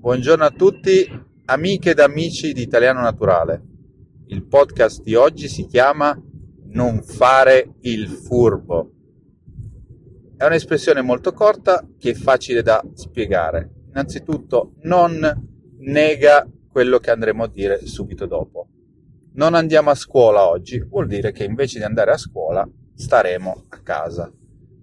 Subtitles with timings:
[0.00, 1.04] Buongiorno a tutti,
[1.46, 3.60] amiche ed amici di Italiano Naturale.
[4.28, 6.16] Il podcast di oggi si chiama
[6.66, 8.92] Non fare il furbo.
[10.36, 13.72] È un'espressione molto corta che è facile da spiegare.
[13.88, 15.18] Innanzitutto non
[15.78, 18.68] nega quello che andremo a dire subito dopo.
[19.32, 23.80] Non andiamo a scuola oggi, vuol dire che invece di andare a scuola staremo a
[23.80, 24.32] casa.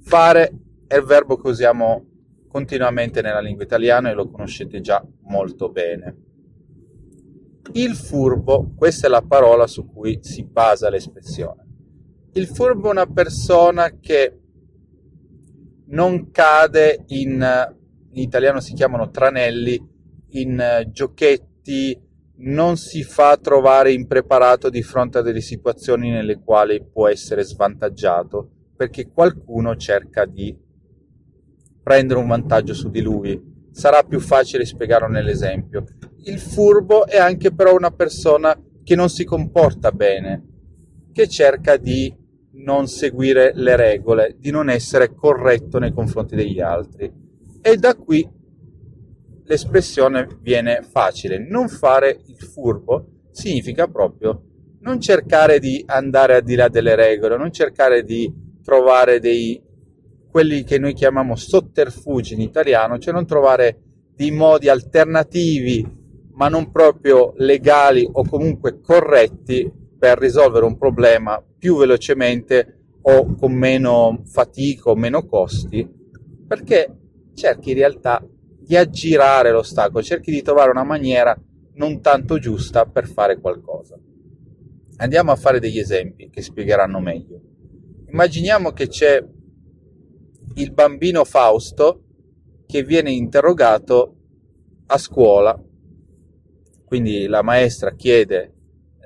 [0.00, 2.11] Fare è il verbo che usiamo
[2.52, 6.16] continuamente nella lingua italiana e lo conoscete già molto bene.
[7.72, 11.66] Il furbo, questa è la parola su cui si basa l'espressione.
[12.34, 14.38] Il furbo è una persona che
[15.86, 17.40] non cade in,
[18.10, 19.90] in italiano si chiamano tranelli,
[20.32, 21.98] in giochetti,
[22.44, 28.50] non si fa trovare impreparato di fronte a delle situazioni nelle quali può essere svantaggiato,
[28.76, 30.54] perché qualcuno cerca di
[31.82, 33.50] prendere un vantaggio su di lui.
[33.70, 35.84] Sarà più facile spiegarlo nell'esempio.
[36.24, 40.46] Il furbo è anche però una persona che non si comporta bene,
[41.12, 42.14] che cerca di
[42.54, 47.10] non seguire le regole, di non essere corretto nei confronti degli altri.
[47.60, 48.28] E da qui
[49.44, 51.38] l'espressione viene facile.
[51.38, 54.44] Non fare il furbo significa proprio
[54.82, 59.60] non cercare di andare al di là delle regole, non cercare di trovare dei
[60.32, 63.80] quelli che noi chiamiamo sotterfugi in italiano, cioè non trovare
[64.16, 66.00] dei modi alternativi
[66.34, 73.52] ma non proprio legali o comunque corretti per risolvere un problema più velocemente o con
[73.52, 75.86] meno fatica o meno costi,
[76.48, 76.96] perché
[77.34, 78.26] cerchi in realtà
[78.58, 81.38] di aggirare l'ostacolo, cerchi di trovare una maniera
[81.74, 83.98] non tanto giusta per fare qualcosa.
[84.96, 87.40] Andiamo a fare degli esempi che spiegheranno meglio.
[88.08, 89.22] Immaginiamo che c'è
[90.54, 92.02] il bambino Fausto
[92.66, 94.16] che viene interrogato
[94.86, 95.60] a scuola.
[96.84, 98.54] Quindi la maestra chiede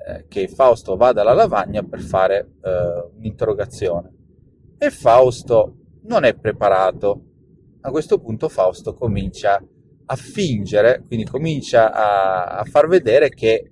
[0.07, 4.15] eh, che Fausto vada alla lavagna per fare eh, un'interrogazione
[4.77, 7.23] e Fausto non è preparato.
[7.81, 9.61] A questo punto Fausto comincia
[10.09, 13.71] a fingere, quindi comincia a, a far vedere che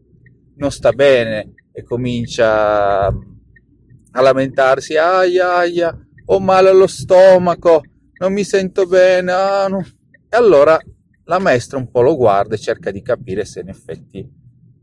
[0.56, 7.84] non sta bene e comincia a lamentarsi, aia, aia, ho male allo stomaco,
[8.18, 9.32] non mi sento bene.
[9.32, 9.86] Ah, no.
[10.30, 10.80] E allora
[11.26, 14.28] la maestra un po' lo guarda e cerca di capire se in effetti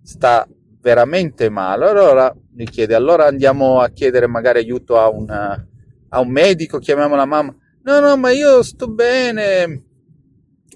[0.02, 0.46] sta
[0.80, 1.88] veramente male.
[1.88, 7.16] Allora gli chiede, allora andiamo a chiedere magari aiuto a un, a un medico, chiamiamo
[7.16, 7.54] la mamma.
[7.84, 9.84] No, no, ma io sto bene.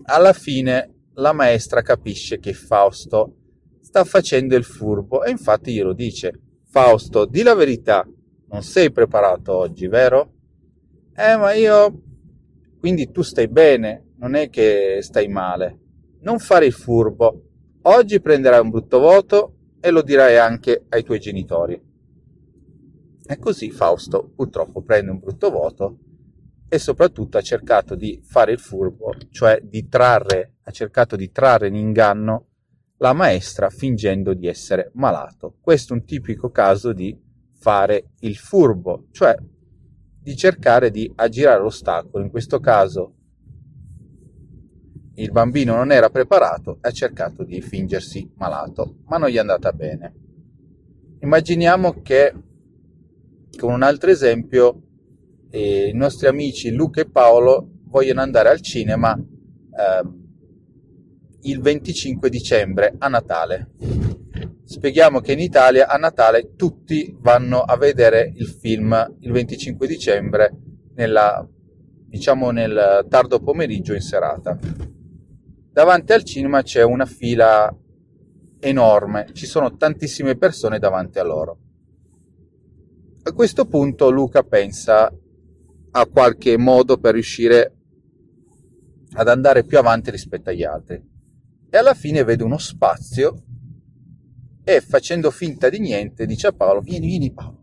[0.05, 3.35] Alla fine la maestra capisce che Fausto
[3.81, 6.41] sta facendo il furbo e infatti glielo dice.
[6.69, 8.07] Fausto, di la verità,
[8.51, 10.36] non sei preparato oggi, vero?
[11.19, 12.03] Eh, ma io...
[12.79, 15.81] Quindi tu stai bene, non è che stai male.
[16.21, 17.43] Non fare il furbo.
[17.83, 21.81] Oggi prenderai un brutto voto e lo dirai anche ai tuoi genitori.
[23.29, 25.99] E così Fausto purtroppo prende un brutto voto
[26.69, 31.69] e soprattutto ha cercato di fare il furbo, cioè di trarre, ha cercato di trarre
[31.69, 32.49] in inganno
[32.99, 35.57] la maestra fingendo di essere malato.
[35.61, 37.19] Questo è un tipico caso di
[37.59, 39.35] fare il furbo, cioè
[40.27, 42.25] di cercare di aggirare l'ostacolo.
[42.25, 43.15] In questo caso
[45.15, 49.39] il bambino non era preparato e ha cercato di fingersi malato, ma non gli è
[49.39, 50.15] andata bene.
[51.21, 52.35] Immaginiamo che,
[53.57, 54.83] con un altro esempio,
[55.49, 60.09] eh, i nostri amici Luca e Paolo vogliono andare al cinema eh,
[61.43, 63.71] il 25 dicembre a Natale
[64.77, 70.55] Spieghiamo che in Italia a Natale tutti vanno a vedere il film il 25 dicembre
[70.97, 71.49] nella,
[72.07, 74.59] diciamo nel tardo pomeriggio in serata.
[75.73, 77.75] Davanti al cinema c'è una fila
[78.61, 81.59] enorme, ci sono tantissime persone davanti a loro.
[83.23, 85.11] A questo punto Luca pensa
[85.91, 87.77] a qualche modo per riuscire
[89.15, 91.03] ad andare più avanti rispetto agli altri
[91.71, 93.41] e alla fine vede uno spazio
[94.69, 97.61] e facendo finta di niente dice a Paolo vieni vieni Paolo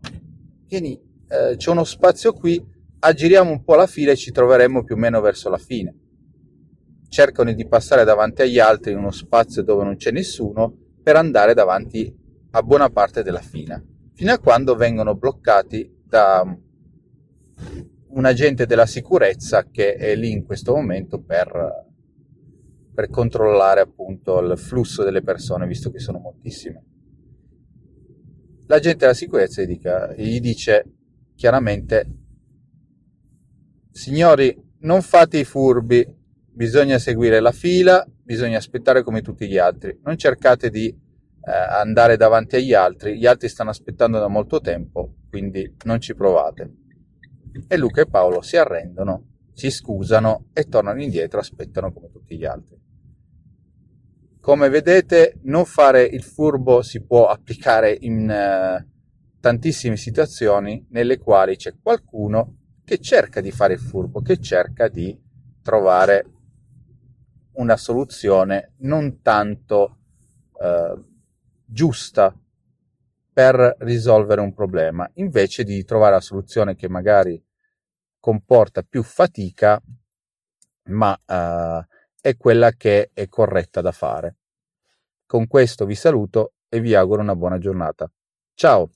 [0.66, 0.98] vieni
[1.28, 2.72] eh, c'è uno spazio qui
[3.06, 5.94] aggiriamo un po' la fila e ci troveremo più o meno verso la fine.
[7.08, 11.54] Cercano di passare davanti agli altri in uno spazio dove non c'è nessuno per andare
[11.54, 12.12] davanti
[12.52, 13.80] a buona parte della fila
[14.14, 16.56] fino a quando vengono bloccati da
[18.06, 21.86] un agente della sicurezza che è lì in questo momento per,
[22.94, 26.84] per controllare appunto il flusso delle persone visto che sono moltissime
[28.66, 30.84] l'agente della sicurezza gli, dica, gli dice
[31.34, 32.06] chiaramente
[33.90, 36.22] signori non fate i furbi
[36.54, 39.98] bisogna seguire la fila, bisogna aspettare come tutti gli altri.
[40.04, 45.16] Non cercate di eh, andare davanti agli altri, gli altri stanno aspettando da molto tempo,
[45.28, 46.76] quindi non ci provate.
[47.66, 52.44] E Luca e Paolo si arrendono, si scusano e tornano indietro, aspettano come tutti gli
[52.44, 52.80] altri.
[54.44, 58.86] Come vedete, non fare il furbo si può applicare in eh,
[59.40, 65.18] tantissime situazioni nelle quali c'è qualcuno che cerca di fare il furbo, che cerca di
[65.62, 66.26] trovare
[67.52, 70.00] una soluzione non tanto
[70.60, 71.02] eh,
[71.64, 72.38] giusta
[73.32, 77.42] per risolvere un problema, invece di trovare la soluzione che magari
[78.20, 79.82] comporta più fatica,
[80.88, 81.86] ma eh,
[82.26, 84.36] è quella che è corretta da fare.
[85.26, 88.10] Con questo vi saluto e vi auguro una buona giornata.
[88.54, 88.92] Ciao!